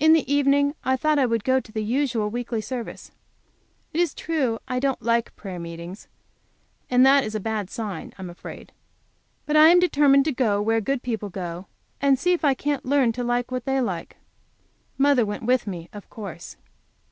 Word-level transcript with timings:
In 0.00 0.12
the 0.12 0.28
evening 0.28 0.74
I 0.82 0.96
thought 0.96 1.20
I 1.20 1.24
would 1.26 1.44
go 1.44 1.60
to 1.60 1.70
the 1.70 1.84
usual 1.84 2.28
weekly 2.28 2.60
service. 2.60 3.12
It 3.92 4.00
is 4.00 4.12
true 4.12 4.58
I 4.66 4.80
don't 4.80 5.00
like 5.00 5.36
prayer 5.36 5.60
meetings, 5.60 6.08
and 6.90 7.06
that 7.06 7.22
is 7.22 7.36
a 7.36 7.38
bad 7.38 7.70
sign, 7.70 8.12
I 8.18 8.22
am 8.22 8.28
afraid. 8.28 8.72
But 9.46 9.56
I 9.56 9.68
am 9.68 9.78
determined 9.78 10.24
to 10.24 10.32
go 10.32 10.60
where 10.60 10.80
good 10.80 11.04
people 11.04 11.28
go, 11.30 11.66
and 12.00 12.18
see 12.18 12.32
if 12.32 12.44
I 12.44 12.54
can't 12.54 12.84
learn 12.84 13.12
to 13.12 13.22
like 13.22 13.52
what 13.52 13.64
they 13.64 13.80
like. 13.80 14.16
Mother 14.98 15.24
went 15.24 15.44
with 15.44 15.68
me, 15.68 15.88
of 15.92 16.10
course. 16.10 16.56